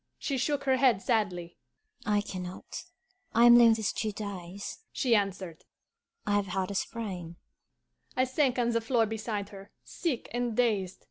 [0.17, 1.59] She shook her head sadly.
[2.07, 2.85] 'I can not.
[3.35, 5.63] I am lame these two days,' she answered.
[6.25, 7.35] 'I have had a sprain.'
[8.17, 10.99] I sank on the floor beside her, sick and dazed.